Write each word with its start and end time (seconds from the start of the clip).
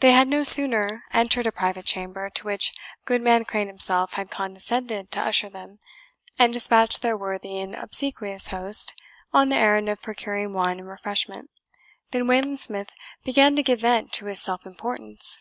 They 0.00 0.10
had 0.10 0.26
no 0.26 0.42
sooner 0.42 1.04
entered 1.12 1.46
a 1.46 1.52
private 1.52 1.84
chamber, 1.86 2.28
to 2.28 2.44
which 2.44 2.72
Goodman 3.04 3.44
Crane 3.44 3.68
himself 3.68 4.14
had 4.14 4.28
condescended 4.28 5.12
to 5.12 5.20
usher 5.20 5.48
them, 5.48 5.78
and 6.36 6.52
dispatched 6.52 7.02
their 7.02 7.16
worthy 7.16 7.60
and 7.60 7.72
obsequious 7.72 8.48
host 8.48 8.92
on 9.32 9.50
the 9.50 9.56
errand 9.56 9.88
of 9.88 10.02
procuring 10.02 10.54
wine 10.54 10.80
and 10.80 10.88
refreshment, 10.88 11.50
than 12.10 12.26
Wayland 12.26 12.58
Smith 12.58 12.90
began 13.24 13.54
to 13.54 13.62
give 13.62 13.82
vent 13.82 14.12
to 14.14 14.26
his 14.26 14.42
self 14.42 14.66
importance. 14.66 15.38